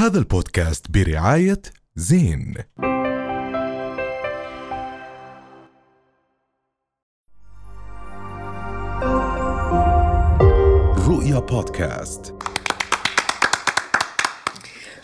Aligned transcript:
هذا 0.00 0.18
البودكاست 0.18 0.90
برعاية 0.90 1.62
زين. 1.96 2.54
رؤيا 11.08 11.38
بودكاست. 11.38 12.34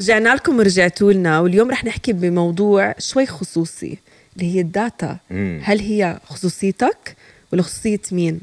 رجعنا 0.00 0.34
لكم 0.34 0.58
ورجعتوا 0.58 1.12
لنا. 1.12 1.40
واليوم 1.40 1.70
رح 1.70 1.84
نحكي 1.84 2.12
بموضوع 2.12 2.94
شوي 2.98 3.26
خصوصي 3.26 3.98
اللي 4.36 4.54
هي 4.54 4.60
الداتا. 4.60 5.18
هل 5.62 5.80
هي 5.80 6.20
خصوصيتك 6.24 7.16
ولا 7.52 7.62
خصوصية 7.62 8.00
مين؟ 8.12 8.40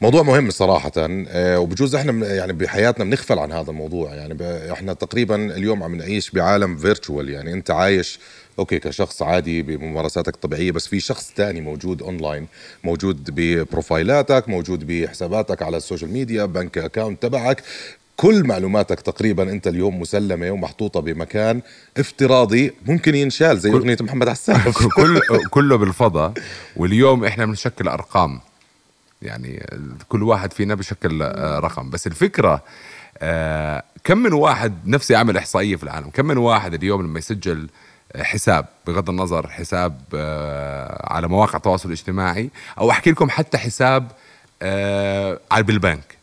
موضوع 0.00 0.22
مهم 0.22 0.50
صراحة 0.50 0.92
آه، 0.98 1.58
وبجوز 1.60 1.94
إحنا 1.94 2.34
يعني 2.34 2.52
بحياتنا 2.52 3.04
بنغفل 3.04 3.38
عن 3.38 3.52
هذا 3.52 3.70
الموضوع 3.70 4.14
يعني 4.14 4.36
إحنا 4.72 4.92
تقريبا 4.92 5.56
اليوم 5.56 5.82
عم 5.82 5.94
نعيش 5.94 6.30
بعالم 6.30 6.76
virtual 6.76 7.28
يعني 7.28 7.52
أنت 7.52 7.70
عايش 7.70 8.18
okay 8.58 8.78
كشخص 8.78 9.22
عادي 9.22 9.62
بممارساتك 9.62 10.34
الطبيعية 10.34 10.72
بس 10.72 10.88
في 10.88 11.00
شخص 11.00 11.32
تاني 11.36 11.60
موجود 11.60 12.02
اونلاين 12.02 12.46
موجود 12.84 13.30
ب 13.30 13.42
profile 13.42 14.24
اتك 14.24 14.48
موجود 14.48 14.86
بحساباتك 14.86 15.62
على 15.62 15.76
ال 15.76 15.81
social 15.81 16.12
media 16.12 16.44
bank 16.44 16.78
account 16.78 17.22
تبعك. 17.22 17.62
كل 18.16 18.44
معلوماتك 18.44 19.00
تقريبا 19.00 19.42
أنت 19.42 19.66
اليوم 19.66 20.00
مسلمة 20.00 20.50
ومحطوطة 20.50 21.00
بمكان 21.00 21.62
افتراضي 21.98 22.72
ممكن 22.86 23.14
ينشال 23.14 23.58
زي 23.58 23.70
أغنية 23.70 23.96
محمد 24.00 24.28
حسان 24.28 24.60
كل 24.96 25.20
كله 25.50 25.76
بالفضاء 25.76 26.32
واليوم 26.76 27.24
إحنا 27.24 27.46
بنشكل 27.46 27.88
أرقام. 27.88 28.40
يعني 29.24 29.66
كل 30.08 30.22
واحد 30.22 30.52
فينا 30.52 30.74
بشكل 30.74 31.22
آه، 31.22 31.58
رقم. 31.58 31.90
بس 31.90 32.06
الفكرة 32.06 32.62
آه، 33.18 33.82
كم 34.04 34.18
من 34.18 34.32
واحد 34.32 34.88
نفسي 34.88 35.16
أعمل 35.16 35.36
إحصائية 35.36 35.76
في 35.76 35.82
العالم. 35.82 36.10
كم 36.10 36.26
من 36.26 36.38
واحد 36.38 36.74
اليوم 36.74 37.02
لما 37.02 37.18
يسجل 37.18 37.68
آه، 38.12 38.22
حساب 38.22 38.66
بغض 38.86 39.10
النظر 39.10 39.50
حساب 39.50 40.00
على 41.04 41.28
مواقع 41.28 41.56
التواصل 41.56 41.88
الاجتماعي 41.88 42.50
أو 42.78 42.90
أحكي 42.90 43.10
لكم 43.10 43.30
حتى 43.30 43.58
حساب 43.58 44.10
بالبنك 45.62 46.18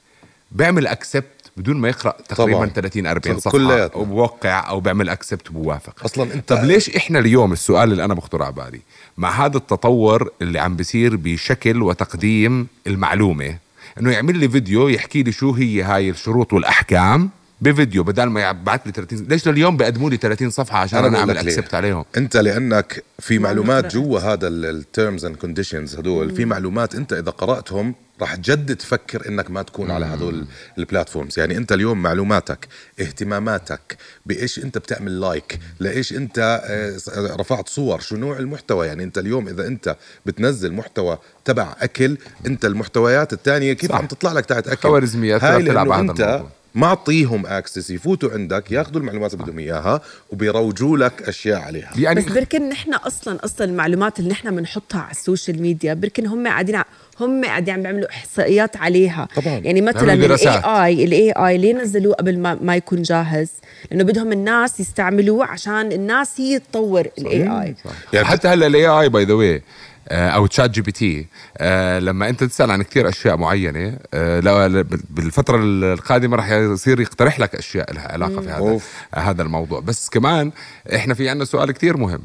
بيعمل 0.51 0.87
اكسبت 0.87 1.40
بدون 1.61 1.77
ما 1.77 1.89
يقرأ 1.89 2.13
تقريبا 2.29 2.57
طبعاً. 2.57 2.69
30 2.69 3.07
40 3.07 3.35
طب 3.35 3.39
صفحة 3.41 3.51
كلياتنا. 3.51 4.01
وبوقع 4.01 4.69
أو 4.69 4.79
بيعمل 4.79 5.09
اكسبت 5.09 5.49
وبوافق 5.49 6.03
أصلاً 6.05 6.31
أنت- 6.33 6.43
طب 6.47 6.63
ليش 6.63 6.89
إحنا 6.95 7.19
اليوم 7.19 7.51
السؤال 7.53 7.91
اللي 7.91 8.05
أنا 8.05 8.13
بخطر 8.13 8.43
على 8.43 8.53
بالي 8.53 8.79
مع 9.17 9.45
هذا 9.45 9.57
التطور 9.57 10.31
اللي 10.41 10.59
عم 10.59 10.75
بيصير 10.75 11.15
بشكل 11.15 11.81
وتقديم 11.81 12.67
المعلومة 12.87 13.57
إنه 13.99 14.11
يعمل 14.11 14.37
لي 14.37 14.49
فيديو 14.49 14.87
يحكي 14.87 15.23
لي 15.23 15.31
شو 15.31 15.51
هي 15.51 15.81
هاي 15.83 16.09
الشروط 16.09 16.53
والأحكام 16.53 17.29
بفيديو 17.61 18.03
بدل 18.03 18.23
ما 18.23 18.49
يبعث 18.49 18.81
لي 18.85 18.91
30 18.91 19.27
ليش 19.27 19.47
لليوم 19.47 19.77
بيقدموا 19.77 20.09
لي 20.09 20.17
30 20.17 20.49
صفحة 20.49 20.79
عشان 20.79 20.99
أنا, 20.99 21.07
بقول 21.07 21.19
اعمل. 21.19 21.37
أكسبت 21.37 21.73
عليهم 21.73 22.05
أنت 22.17 22.37
لأنك 22.37 23.03
في 23.19 23.39
معلومات. 23.39 23.95
جوا 23.95 24.19
هذا 24.19 24.47
ال 24.47 24.60
terms 24.60 25.25
and 25.25 25.35
conditions 25.35 25.95
هدول 25.95 26.35
في 26.35 26.45
معلومات 26.45 26.95
أنت 26.95 27.13
إذا 27.13 27.31
قرأتهم 27.31 27.95
راح 28.21 28.35
تجد 28.35 28.75
تفكر 28.75 29.29
إنك 29.29 29.51
ما 29.51 29.61
تكون 29.61 29.91
على 29.91 30.05
هدول 30.05 30.45
ال 30.77 30.83
platforms 30.83 31.39
يعني 31.39 31.57
أنت 31.57 31.71
اليوم 31.71 32.01
معلوماتك 32.01 32.67
اهتماماتك 32.99 33.97
بإيش 34.25 34.59
أنت 34.59 34.77
بتعمل 34.77 35.21
like 35.21 35.59
لإيش 35.79 36.13
أنت 36.13 36.61
آه، 36.65 37.35
رفعت 37.35 37.69
صور 37.69 37.99
شو 37.99 38.15
نوع 38.15 38.37
المحتوى 38.39 38.87
يعني 38.87 39.03
أنت 39.03 39.17
اليوم 39.17 39.47
إذا 39.47 39.67
أنت 39.67 39.95
بتنزل 40.25 40.73
محتوى 40.73 41.17
تبع 41.45 41.75
أكل 41.79 42.17
أنت 42.45 42.65
المحتويات 42.65 43.33
الثانية 43.33 43.73
كيف 43.73 43.91
صح. 43.91 43.97
عم 43.97 44.05
تطلع 44.05 44.31
لك 44.31 44.45
تحت 44.45 44.67
أكل 44.67 44.81
خوارزميات 44.89 45.43
هاي 45.43 45.61
لأنه 45.63 45.99
أنت 45.99 46.21
الموضوع. 46.21 46.49
معطيهم 46.75 47.45
access 47.45 47.89
يفوتوا 47.89 48.31
عندك 48.31 48.71
ياخذوا 48.71 49.01
المعلومات 49.01 49.33
اللي 49.33 49.43
بدهم 49.45 49.59
إياها 49.59 50.01
وبيروجوا 50.29 50.97
لك 50.97 51.21
أشياء 51.29 51.59
عليها. 51.61 51.91
يعني 51.97 52.21
بس 52.21 52.31
بركن 52.31 52.69
نحن 52.69 52.93
أصلا 52.93 53.45
أصلا 53.45 53.67
المعلومات 53.67 54.19
اللي 54.19 54.29
نحن 54.29 54.55
بنحطها 54.55 55.01
على 55.01 55.11
ال 55.11 55.18
social 55.18 55.61
media 55.61 55.93
بركن 55.93 56.27
هم 56.27 56.47
قاعدين 56.47 56.75
ع- 56.75 56.85
هم 57.19 57.45
قاعدين 57.45 57.73
عم 57.73 57.81
بيعملوا 57.81 58.09
إحصائيات 58.09 58.77
عليها. 58.77 59.27
طبعاً. 59.35 59.57
يعني 59.57 59.81
مثلا 59.81 60.13
ال 60.13 60.85
A. 60.85 61.03
I 61.03 61.17
ال 61.17 61.31
AI 61.31 61.57
ليه 61.57 61.73
نزلوه 61.73 62.13
قبل 62.15 62.39
ما, 62.39 62.57
ما 62.61 62.75
يكون 62.75 63.01
جاهز؟ 63.01 63.49
لأنه 63.91 64.03
بدهم 64.03 64.31
الناس 64.31 64.79
يستعملوه 64.79 65.45
عشان 65.45 65.91
الناس 65.91 66.41
هي 66.41 66.59
تطور 66.59 67.07
ال 67.17 67.41
AI 67.61 67.75
يعني 68.13 68.25
حتى 68.25 68.47
هلأ 68.47 68.67
ال 68.67 68.87
AI 68.87 69.09
by 69.09 69.23
the 69.25 69.33
way 69.33 69.61
أو 70.09 70.47
ChatGPT. 70.47 71.27
آه، 71.57 71.99
لما 71.99 72.29
أنت 72.29 72.43
تسأل 72.43 72.71
عن 72.71 72.81
كثير 72.81 73.09
أشياء 73.09 73.37
معينة 73.37 73.97
آه، 74.13 74.85
بالفترة 75.09 75.57
القادمة 75.63 76.37
راح 76.37 76.51
يصير 76.51 76.99
يقترح 76.99 77.39
لك 77.39 77.55
أشياء 77.55 77.93
لها 77.93 78.11
علاقة 78.11 78.41
في 78.41 78.49
هذا 78.49 78.57
أوف. 78.57 78.89
هذا 79.15 79.41
الموضوع. 79.43 79.79
بس 79.79 80.09
كمان 80.09 80.51
إحنا 80.95 81.13
في 81.13 81.29
عندنا 81.29 81.45
سؤال 81.45 81.71
كتير 81.71 81.97
مهم. 81.97 82.21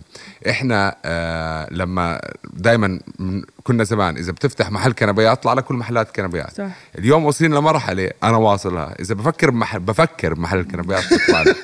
إحنا 0.51 0.97
آه 1.05 1.69
لما 1.71 2.21
دائما 2.55 3.01
كنا 3.66 3.84
زمان 3.84 4.16
إذا 4.16 4.32
بتفتح 4.32 4.71
محل 4.71 4.93
كنبيات 4.93 5.43
طلع 5.43 5.53
لك 5.53 5.65
كل 5.65 5.75
محلات 5.75 6.16
كنبيات. 6.16 6.56
صح. 6.56 6.66
اليوم 6.99 7.25
وصلنا 7.25 7.56
لمرحلة 7.56 8.10
أنا 8.22 8.37
واصلها. 8.37 8.94
إذا 9.00 9.15
بفكر 9.15 9.50
بمحل 9.50 9.81
بفكر 9.81 10.34
بمحل 10.34 10.59
الكنبيات 10.59 11.04
بيطلع 11.12 11.43
لي. 11.43 11.54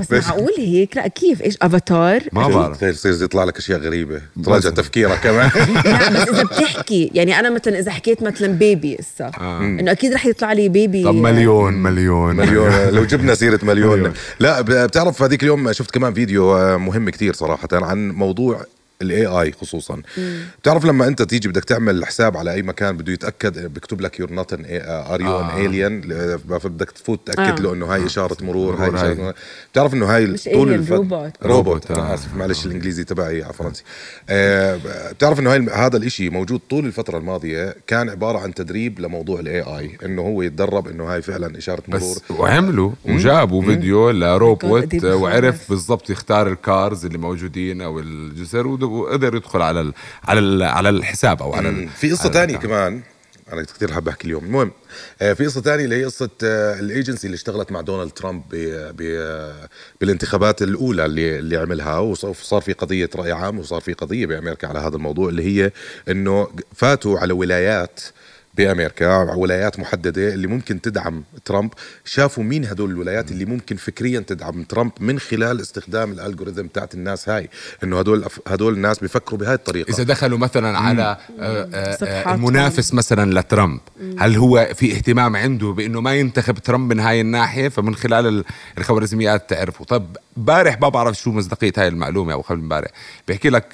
بس 0.00 0.12
معقول 0.12 0.52
هيك؟ 0.58 0.96
لا 0.96 1.06
كيف؟ 1.08 1.42
إيش 1.42 1.56
أفاتار؟ 1.62 2.20
ما 2.32 2.48
بعرف. 2.48 2.82
يصير 2.82 3.24
يطلع 3.24 3.44
لك 3.44 3.58
أشياء 3.58 3.78
غريبة. 3.80 4.20
تراجع 4.44 4.70
تفكيرك 4.70 5.18
كمان. 5.24 5.50
لا 5.84 6.10
بس 6.10 6.28
إذا 6.28 6.42
بتحكي 6.44 7.10
يعني 7.14 7.38
أنا 7.38 7.50
مثلا 7.50 7.78
إذا 7.78 7.90
حكيت 7.90 8.22
مثلا 8.22 8.48
بيبي 8.48 8.98
اسا 9.00 9.30
إنه 9.40 9.92
أكيد 9.92 10.12
رح 10.12 10.26
يطلع 10.26 10.52
لي 10.52 10.68
بيبي 10.68 11.04
طب 11.04 11.14
مليون 11.14 11.74
مليون. 11.74 12.36
مليون. 12.36 12.70
لو 12.96 13.04
جبنا 13.04 13.34
سيرة 13.34 13.60
مليون. 13.62 14.12
لا 14.40 14.60
ب- 14.60 14.70
بتعرف 14.70 15.22
هذيك 15.22 15.42
اليوم 15.42 15.72
شفت 15.72 15.90
كمان 15.90 16.14
فيديو 16.14 16.56
آه، 16.56 16.76
مهم 16.76 17.10
كتير 17.10 17.32
صراحة 17.34 17.68
عن 17.72 18.10
موضوع 18.10 18.64
الاي 19.02 19.26
اي 19.26 19.52
خصوصا 19.52 20.02
بتعرف 20.62 20.84
لما 20.84 21.06
أنت 21.06 21.22
تيجي 21.22 21.48
بدك 21.48 21.64
تعمل 21.64 22.04
حساب 22.06 22.36
على 22.36 22.52
أي 22.52 22.62
مكان 22.62 22.96
بده 22.96 23.12
يتأكد 23.12 23.74
بيكتب 23.74 24.00
لك 24.00 24.20
يور 24.20 24.32
نوت 24.32 24.52
ان 24.52 24.64
ار 24.70 25.20
يو 25.20 25.40
ان 25.40 25.44
آه. 25.44 25.66
الين 25.66 26.00
بدك 26.64 26.90
تفوت 26.90 27.20
تأكد 27.26 27.40
آه. 27.58 27.62
له 27.62 27.72
إنه 27.72 27.86
هاي 27.86 28.06
إشارة 28.06 28.36
مرور 28.44 28.74
هاي 28.76 29.14
مرور. 29.14 29.32
بتعرف 29.72 29.94
إنه 29.94 30.06
هاي 30.06 30.26
مش 30.26 30.44
طول 30.44 30.72
الفت- 30.74 30.92
روبوت. 30.92 31.32
روبوت 31.42 31.90
أنا 31.90 32.10
آه. 32.10 32.14
آسف 32.14 32.34
معلش 32.36 32.66
الإنجليزي 32.66 33.04
تبعي 33.04 33.42
على 33.42 33.52
فرنسي 33.52 33.82
آه، 34.28 34.80
بتعرف 35.12 35.40
إنه 35.40 35.52
هاي 35.52 35.66
هذا 35.74 35.96
الإشي 35.96 36.30
موجود 36.30 36.60
طول 36.70 36.86
الفترة 36.86 37.18
الماضية 37.18 37.76
كان 37.86 38.08
عبارة 38.10 38.38
عن 38.38 38.54
تدريب 38.54 39.00
لموضوع 39.00 39.40
الاي 39.40 39.60
اي 39.60 39.98
إنه 40.04 40.22
هو 40.22 40.42
يتدرب 40.42 40.88
إنه 40.88 41.04
هاي 41.04 41.22
فعلا 41.22 41.58
إشارة 41.58 41.82
مرور 41.88 42.00
بس 42.00 42.30
وعملوا 42.30 42.90
وجابوا 43.04 43.62
فيديو 43.62 44.10
لروبوت 44.10 44.82
قد 44.94 45.04
إيه 45.04 45.14
وعرف. 45.14 45.68
بالضبط 45.70 46.10
يختار 46.10 46.48
الكارز 46.48 47.04
اللي 47.06 47.18
موجودين 47.18 47.80
أو 47.80 47.98
الجسر 48.00 48.66
وقدر 48.92 49.34
يدخل 49.36 49.62
على 49.62 49.80
ال 49.80 49.92
على 50.24 50.40
ال 50.40 50.62
على 50.62 50.88
الحساب 50.88 51.42
أو 51.42 51.54
على 51.54 51.88
في 51.88 52.10
قصة 52.10 52.26
البتاع. 52.26 52.44
كمان. 52.60 53.02
أنا 53.52 53.62
كثير 53.62 53.92
حاب 53.92 54.08
أحكي 54.08 54.24
اليوم. 54.26 54.44
المهم 54.44 54.72
آه، 55.22 55.32
في 55.32 55.46
قصة 55.46 55.60
تانية 55.60 55.84
اللي 55.84 55.96
هي 55.96 56.04
قصة 56.04 56.30
آه، 56.44 56.80
الأيجنسي 56.80 57.26
اللي 57.26 57.34
اشتغلت 57.34 57.72
مع 57.72 57.80
دونالد 57.80 58.10
ترامب 58.10 58.42
ب- 58.50 58.92
ب- 58.96 59.66
بالانتخابات 60.00 60.62
الأولى 60.62 61.04
اللي 61.04 61.38
اللي 61.38 61.56
عملها. 61.56 61.98
وصار 61.98 62.60
في 62.60 62.72
قضية 62.72 63.10
رأي 63.16 63.32
عام 63.32 63.58
وصار 63.58 63.80
في 63.80 63.92
قضية 63.92 64.26
بأمريكا 64.26 64.68
على 64.68 64.78
هذا 64.78 64.96
الموضوع 64.96 65.28
اللي 65.28 65.42
هي 65.42 65.70
إنه 66.08 66.48
فاتوا 66.74 67.18
على 67.18 67.32
ولايات 67.32 68.00
بأمريكا 68.56 69.16
ولايات 69.34 69.78
محددة 69.78 70.34
اللي 70.34 70.46
ممكن 70.46 70.80
تدعم 70.80 71.24
ترامب. 71.44 71.70
شافوا 72.04 72.44
مين 72.44 72.64
هدول 72.64 72.90
الولايات 72.90 73.30
اللي 73.30 73.44
ممكن 73.44 73.76
فكريا 73.76 74.20
تدعم 74.20 74.62
ترامب 74.62 74.92
من 75.00 75.18
خلال 75.18 75.60
استخدام 75.60 76.12
الالجوريثم 76.12 76.66
تاعت 76.66 76.94
الناس 76.94 77.28
هاي؟ 77.28 77.48
إنه 77.84 77.98
هدول 77.98 78.24
هدول 78.46 78.74
الناس 78.74 78.98
بيفكروا 78.98 79.38
بهاي 79.40 79.54
الطريقة. 79.54 79.90
إذا 79.90 80.02
دخلوا 80.02 80.38
مثلا 80.38 80.78
على 80.78 81.16
آه، 81.40 81.68
آه، 81.74 81.92
صفحات 81.96 82.26
آه، 82.26 82.34
المنافس 82.34 82.94
مثلا 82.94 83.40
لترامب 83.40 83.80
هل 84.18 84.36
هو 84.36 84.68
في 84.74 84.92
اهتمام 84.96 85.36
عنده 85.36 85.68
بإنه 85.72 86.00
ما 86.00 86.14
ينتخب 86.14 86.58
ترامب 86.58 86.92
من 86.94 87.00
هاي 87.00 87.20
الناحية؟ 87.20 87.68
فمن 87.68 87.94
خلال 87.94 88.26
ال- 88.26 88.44
الخوارزميات 88.78 89.50
تعرفوا 89.50 89.86
طب 89.86 90.16
امبارح 90.38 90.80
ما 90.80 90.88
بعرف 90.88 91.18
شو 91.18 91.30
مصداقية 91.32 91.72
هاي 91.76 91.88
المعلومة 91.88 92.32
أو 92.32 92.40
قبل 92.40 92.58
امبارح 92.60 92.90
بيحكي 93.28 93.50
لك 93.50 93.72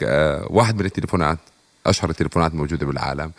واحد 0.51 0.77
من 0.79 0.85
التليفونات 0.87 1.39
أشهر 1.87 2.11
التليفونات 2.11 2.53
الموجوده 2.53 2.87
بالعالم. 2.87 3.33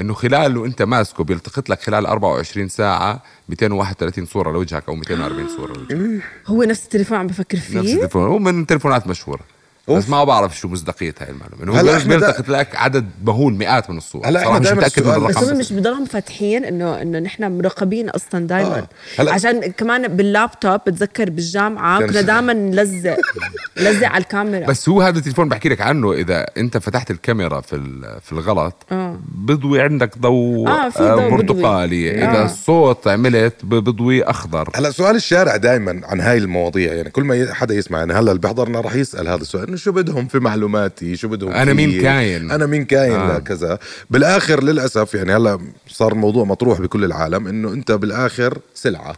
إنه 0.00 0.14
خلاله 0.14 0.66
انت 0.66 0.82
ماسكه 0.82 1.24
بيلتقط 1.24 1.68
لك 1.68 1.82
خلال 1.82 2.06
24 2.06 2.68
ساعة 2.68 3.22
231 3.48 4.26
صورة 4.26 4.52
لوجهك 4.52 4.88
أو 4.88 4.94
240 4.94 5.48
صورة 5.48 5.72
لوجهك. 5.72 6.22
هو 6.46 6.62
نفس 6.62 6.84
التليفون 6.84 7.18
عم 7.18 7.26
بفكر 7.26 7.56
نفس 7.58 7.66
فيه 7.66 7.80
التليفون. 7.80 8.26
هو 8.26 8.38
من 8.38 8.66
تليفونات 8.66 9.06
مشهورة. 9.06 9.57
بس 9.96 10.08
ما 10.08 10.24
بعرف 10.24 10.58
شو 10.58 10.68
مصداقية 10.68 11.14
هاي 11.20 11.30
المعلومة. 11.30 11.62
انه 11.64 11.80
هلا 11.80 11.92
هو 11.92 11.96
إحنا 11.96 12.16
دا- 12.16 12.26
بيلتقط 12.26 12.48
لك 12.48 12.76
عدد 12.76 13.10
مهول 13.24 13.52
مئات 13.54 13.90
من 13.90 13.96
الصور. 13.98 14.26
هلا 14.26 14.40
صراحة 14.44 14.58
مش 14.58 14.66
متأكد 14.66 15.02
من 15.02 15.08
السؤال- 15.10 15.28
بس 15.28 15.36
الرقم 15.36 15.52
هم 15.52 15.58
مش 15.58 15.72
بضلهم 15.72 16.04
فاتحين 16.04 16.64
انه 16.64 17.02
إنه 17.02 17.18
نحن 17.18 17.58
مراقبين 17.58 18.08
أصلا 18.10 18.46
دائما. 18.46 18.86
آه. 19.20 19.30
عشان 19.30 19.60
كمان 19.60 20.08
باللابتوب 20.08 20.80
بتذكر 20.86 21.30
بالجامعة 21.30 22.06
كنا 22.06 22.20
دائما 22.20 22.52
نلزق 22.52 23.16
نلزق 23.82 24.06
على 24.08 24.22
الكاميرا. 24.22 24.66
بس 24.66 24.88
هو 24.88 25.02
هذا 25.02 25.18
التليفون 25.18 25.48
بحكي 25.48 25.68
لك 25.68 25.80
عنه 25.80 26.12
إذا 26.12 26.46
أنت 26.56 26.76
فتحت 26.76 27.10
الكاميرا 27.10 27.60
في 27.60 27.76
ال- 27.76 28.20
في 28.22 28.32
الغلط 28.32 28.74
آه. 28.92 29.16
بضوي 29.28 29.80
عندك 29.82 30.18
ضوء 30.18 30.68
آه، 30.68 30.88
في 30.88 31.00
آه، 31.00 31.28
برتقالي 31.28 32.10
بضوي. 32.10 32.24
اذا 32.24 32.42
آه. 32.42 32.44
الصوت 32.44 33.08
عملت 33.08 33.54
بضوي 33.64 34.22
أخضر. 34.24 34.68
هلا 34.74 34.90
سؤال 34.90 35.16
الشارع 35.16 35.56
دائما 35.56 36.00
عن 36.04 36.20
هاي 36.20 36.38
المواضيع 36.38 36.92
يعني 36.94 37.10
كل 37.10 37.24
ما 37.24 37.34
ي- 37.34 37.54
حدا 37.54 37.74
يسمع 37.74 37.98
يعني 37.98 38.12
هلا 38.12 38.30
اللي 38.30 38.40
بيحضرنا 38.40 38.80
راح 38.80 38.94
يسأل 38.94 39.28
هذا 39.28 39.42
السؤال. 39.42 39.77
شو 39.78 39.92
بدهم 39.92 40.28
في 40.28 40.38
معلوماتي 40.38 41.16
شو 41.16 41.28
بدهم 41.28 41.50
أنا 41.52 41.74
فيي؟ 41.74 41.86
مين 41.86 42.00
كاين؟ 42.02 42.50
أنا 42.50 42.66
مين 42.66 42.84
كاين 42.84 43.12
آه. 43.12 43.36
آه. 43.36 43.38
كذا 43.38 43.78
بالآخر 44.10 44.62
للأسف 44.64 45.14
يعني 45.14 45.32
هلا 45.36 45.58
صار 45.88 46.12
الموضوع 46.12 46.44
مطروح 46.44 46.80
بكل 46.80 47.04
العالم 47.04 47.46
إنه 47.46 47.72
أنت 47.72 47.92
بالآخر 47.92 48.58
سلعة 48.74 49.16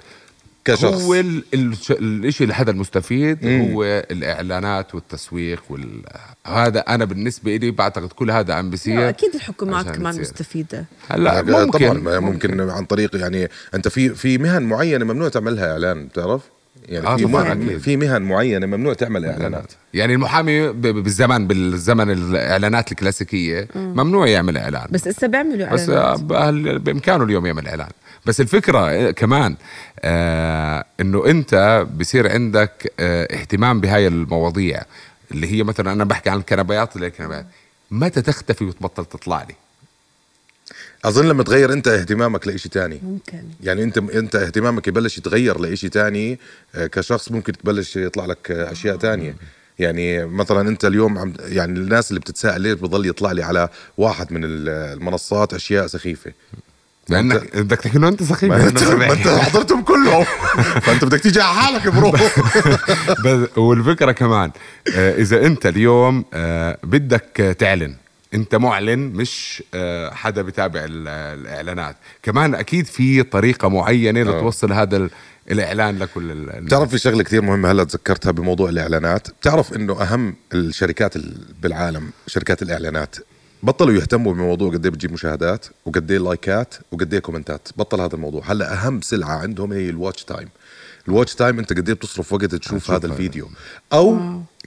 كشخص 0.65 1.03
هو 1.03 1.15
ال- 1.15 1.45
ال- 1.55 1.75
الشيء 2.27 2.43
اللي 2.45 2.55
هذا 2.55 2.71
المستفيد 2.71 3.39
هو 3.47 3.85
الإعلانات 4.11 4.95
والتسويق 4.95 5.63
وال... 5.71 6.03
هذا 6.47 6.81
أنا 6.81 7.05
بالنسبة 7.05 7.57
لي 7.57 7.71
بعتقد 7.71 8.09
كل 8.09 8.31
هذا 8.31 8.55
عم 8.55 8.71
بيصير 8.71 9.09
أكيد 9.09 9.35
الحكومات 9.35 9.91
كمان. 9.91 10.21
مستفيدة 10.21 10.85
هلا 11.09 11.43
ممكن 11.43 11.71
طبعا 11.79 11.93
ممكن, 12.21 12.21
ممكن 12.25 12.71
عن 12.71 12.85
طريق 12.85 13.17
يعني 13.17 13.49
أنت 13.75 13.89
في 13.89 14.09
في 14.09 14.39
مهن 14.39 14.63
معينة 14.63 15.05
ممنوع 15.05 15.29
تعملها 15.29 15.73
إعلان 15.73 16.07
بتعرف 16.07 16.43
يعني 16.89 17.07
آه 17.07 17.17
في, 17.17 17.25
مهن. 17.27 17.79
في 17.79 17.97
مهن 17.97 18.23
معينة 18.23 18.67
ممنوع 18.67 18.95
تعمل 18.95 19.25
إعلانات. 19.25 19.73
يعني 19.95 20.15
المحامي 20.15 20.69
بالزمن 20.73 21.47
بالزمن 21.47 22.11
الإعلانات 22.11 22.93
الكلاسيكية 22.93 23.69
ممنوع 23.75 24.27
يعمل 24.27 24.57
إعلان. 24.59 24.87
بس 24.91 25.07
إسا 25.09 25.27
بيعملوا 25.27 25.73
بس 25.73 25.89
إعلانات. 25.89 26.19
آه، 26.21 26.23
بهال- 26.23 26.79
بإمكانه 26.79 27.25
اليوم 27.25 27.47
يعمل 27.47 27.69
إعلان. 27.69 27.89
بس 28.27 28.41
الفكرة 28.41 28.79
آه، 28.91 29.11
كمان 29.11 29.57
آه 30.01 30.85
إنه 31.01 31.27
أنت 31.27 31.87
بصير 31.99 32.33
عندك 32.33 32.93
آه 33.01 33.35
اهتمام 33.41 33.81
بهاي 33.81 34.07
المواضيع 34.07 34.83
اللي 35.31 35.53
هي 35.53 35.63
مثلا 35.63 35.93
أنا 35.93 36.05
بحكي 36.05 36.31
عن 36.31 36.39
الكنبيات 36.39 36.97
اللي 36.97 37.07
الكنبيات 37.07 37.47
متى 37.91 38.23
تختفي 38.23 38.65
وتبطل 38.65 39.05
تطلع 39.05 39.43
لي. 39.43 39.55
أظن 41.05 41.29
لما 41.29 41.43
تغير 41.43 41.73
أنت 41.73 41.89
اهتمامك 41.89 42.47
لإشي 42.47 42.69
تاني. 42.69 43.01
ممكن. 43.03 43.43
يعني 43.63 43.83
أنت 43.83 43.99
أنت 43.99 44.37
اهتمامك 44.37 44.89
يبلش 44.89 45.19
يتغير 45.19 45.59
لإشي 45.61 45.89
تاني 45.89 46.39
آه، 46.75 46.87
كشخص 46.87 47.31
ممكن 47.33 47.53
تبلش 47.53 47.97
يطلع 47.97 48.25
لك 48.27 48.51
آه، 48.51 48.73
أشياء 48.73 48.97
تانية. 48.97 49.37
يعني 49.79 50.27
مثلا 50.27 50.69
أنت 50.69 50.85
اليوم 50.85 51.19
عم 51.19 51.33
يعني 51.41 51.79
الناس 51.79 52.11
اللي 52.11 52.21
بتتساءل 52.21 52.61
ليش 52.61 52.73
بضل 52.73 53.07
يطلع 53.07 53.33
لي 53.33 53.43
على 53.43 53.69
واحد 53.99 54.33
من 54.33 54.45
ال- 54.45 54.69
المنصات 54.69 55.55
أشياء 55.55 55.87
سخيفة. 55.87 56.33
لأنك 57.09 57.57
بدك 57.57 57.77
تحكي 57.81 57.99
إنه 57.99 58.09
أنت 58.09 58.23
سخيف. 58.23 58.51
ما 58.51 58.69
أنت, 58.69 58.83
ما 59.03 59.13
أنت 59.13 59.29
حضرتهم 59.29 59.83
كلهم. 59.83 60.25
فأنت 60.85 61.05
بدك 61.05 61.21
تيجي 61.21 61.41
على 61.41 61.55
حالك 61.55 61.89
bro 61.89 62.11
بس 63.25 63.59
والفكرة 63.59 64.13
كمان 64.13 64.51
آه، 64.97 65.15
إذا 65.15 65.47
أنت 65.47 65.67
اليوم 65.67 66.25
آه، 66.35 66.79
بدك 66.83 67.57
تعلن 67.59 67.95
انت 68.35 68.55
معلن 68.55 68.99
مش 68.99 69.63
آه، 69.75 70.11
حدا 70.11 70.43
بتابع 70.43 70.81
ال- 70.85 71.09
الإعلانات. 71.09 71.97
كمان 72.23 72.55
أكيد 72.55 72.87
في 72.87 73.23
طريقة 73.23 73.69
معينة 73.69 74.23
لتوصل 74.23 74.73
هذا 74.73 74.97
ال- 74.97 75.11
الإعلان 75.51 75.99
لكل 75.99 76.31
ال- 76.31 76.51
الناس. 76.51 76.65
بتعرف 76.65 76.91
في 76.91 76.99
شغلة 76.99 77.23
كثير 77.23 77.43
مهمة 77.43 77.71
هلأ 77.73 77.85
تذكرتها 77.85 78.31
بموضوع 78.33 78.69
الإعلانات؟ 78.69 79.31
بتعرف 79.31 79.73
إنه 79.73 80.03
أهم 80.03 80.35
الشركات 80.55 81.17
ال- 81.17 81.37
بالعالم 81.63 82.11
شركات 82.27 82.63
الإعلانات؟ 82.63 83.17
بطلوا 83.63 83.95
يهتموا 83.95 84.33
بموضوع 84.33 84.71
قد 84.73 84.85
إيه 84.87 84.93
بتجيب 84.93 85.13
مشاهدات 85.13 85.67
وقد 85.87 86.11
إيه 86.11 86.19
like 86.19 86.64
ات 86.64 86.75
وقد 86.93 87.15
إيه 87.15 87.21
comment 87.21 87.58
ات. 87.58 87.69
بطل 87.77 88.01
هذا 88.01 88.15
الموضوع. 88.15 88.43
هلأ 88.47 88.73
أهم 88.75 89.01
سلعة 89.01 89.39
عندهم 89.39 89.73
هي 89.73 89.91
ال 89.91 89.97
watch 89.97 90.25
time. 90.25 90.49
ال 91.09 91.13
watch 91.13 91.35
time 91.35 91.59
أنت 91.59 91.73
قد 91.73 91.89
إيه 91.89 91.95
بتصرف 91.97 92.33
وقت 92.33 92.55
تشوف 92.55 92.91
هذا 92.91 93.07
الفيديو. 93.07 93.49
أو 93.93 94.19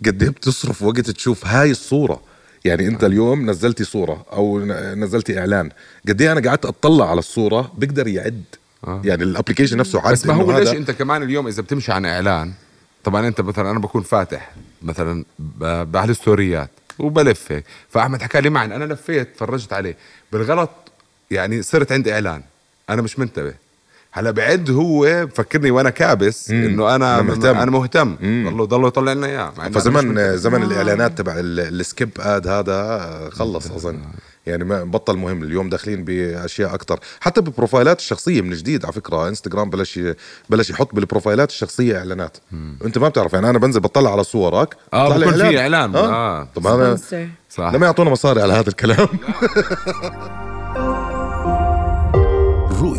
قد 0.06 0.24
إيه 0.24 0.30
بتصرف 0.30 0.81
وقت 0.81 1.09
تشوف 1.09 1.45
هاي 1.45 1.71
الصورة. 1.71 2.21
يعني 2.65 2.88
انت 2.88 3.04
اليوم 3.04 3.50
نزلتي 3.50 3.83
صورة 3.83 4.25
أو 4.33 4.60
نزلتي 4.95 5.39
اعلان. 5.39 5.69
قد 6.07 6.21
إيه 6.21 6.31
أنا 6.31 6.50
قعدت 6.50 6.65
اطلع 6.65 7.10
على 7.10 7.19
الصورة 7.19 7.71
بيقدر 7.77 8.07
يعد. 8.07 8.44
آه. 8.88 9.01
يعني 9.06 9.24
ال 9.24 9.28
application 9.28 9.78
نفسه 9.77 10.01
عد 10.01 10.12
بس 10.12 10.25
ما 10.25 10.33
هو 10.33 10.57
ليش 10.60 10.69
انت 10.74 10.92
كمان 10.92 11.24
اليوم 11.24 11.48
إذا 11.48 11.62
بتمشي 11.62 11.92
عن 11.92 12.06
إعلان 12.06 12.54
طبعا 13.04 13.27
أنت 13.27 13.42
مثلا 13.42 13.71
أنا 13.71 13.80
بكون 13.80 14.01
فاتح 14.01 14.51
مثلا 14.81 15.25
ب- 15.39 15.92
بعمل 15.92 16.15
story 16.16 16.61
ات 16.61 16.69
وبلف 17.00 17.51
هيك. 17.51 17.63
فأحمد 17.89 18.21
حكى 18.21 18.42
لي 18.42 18.50
معن 18.50 18.71
أنا 18.71 18.94
لفيت 18.94 19.30
فرجت 19.38 19.74
عليه. 19.74 19.95
بالغلط 20.31 20.69
يعني 21.31 21.62
صرت 21.62 21.92
عندي 21.92 22.13
إعلان. 22.13 22.42
أنا 22.89 23.01
مش 23.01 23.19
منتبه. 23.19 23.54
هلا 24.15 24.31
بعد 24.31 24.71
هو 24.71 25.25
بفكرني 25.25 25.71
وأنا 25.71 25.89
كابس 25.89 26.51
مم. 26.51 26.63
إنه 26.63 26.95
أنا 26.95 27.13
أنا 27.19 27.21
مهتم. 27.24 27.57
أنا 27.57 27.71
مهتم. 27.71 28.15
مم. 28.21 28.50
ضلوا 28.50 28.65
ضلوا 28.65 28.88
يطلع 28.88 29.13
لنا 29.13 29.27
إياه. 29.27 29.51
فزمن. 29.74 30.38
زمن 30.38 30.63
الإعلانات 30.63 31.18
تبع 31.18 31.33
ال- 31.39 31.80
ال 31.80 31.86
skip 31.86 32.10
ad 32.19 32.48
هذا 32.48 33.30
خلص 33.31 33.71
أظن. 33.71 34.00
يعني 34.45 34.63
ما 34.63 34.83
بطل 34.83 35.18
مهم. 35.18 35.44
اليوم 35.44 35.69
داخلين 35.69 36.04
بأشياء 36.04 36.74
أكثر 36.75 37.00
حتى 37.19 37.42
ب 37.42 37.48
profile 37.48 37.93
ات 37.93 38.00
الشخصية 38.00 38.42
من 38.42 38.54
جديد 38.54 38.86
على 38.86 38.94
فكرة. 38.94 39.27
إنستغرام 39.27 39.69
بلش 39.69 40.00
بلش 40.50 40.69
يحط 40.69 40.95
بال 40.95 41.06
profile 41.06 41.44
ات 41.44 41.50
الشخصية 41.50 41.98
إعلانات. 41.98 42.38
أنت 42.86 42.98
ما 42.98 43.09
بتعرف. 43.09 43.33
يعني 43.33 43.50
أنا 43.50 43.59
بنزل 43.59 43.80
بطلع 43.80 44.12
على 44.12 44.24
صورك 44.24 44.75
آه 44.94 45.18
بكون 45.18 45.33
في 45.33 45.59
إعلان. 45.59 45.95
آه, 45.95 46.13
آه. 46.42 46.48
طب 46.56 46.68
هذا 46.68 46.98
لما 47.59 47.86
يعطونا 47.86 48.09
مصاري 48.09 48.42
على 48.42 48.54
هذا 48.54 48.69
الكلام. 48.69 49.07